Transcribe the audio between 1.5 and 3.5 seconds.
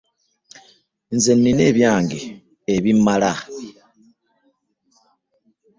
ebyange ebimmala.